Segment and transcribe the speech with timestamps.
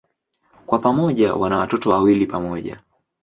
[0.65, 2.79] Kwa pamoja wana watoto wawili pamoja.